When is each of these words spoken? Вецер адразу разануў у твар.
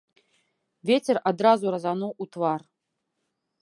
Вецер 0.91 1.21
адразу 1.33 1.65
разануў 1.77 2.11
у 2.25 2.31
твар. 2.37 2.61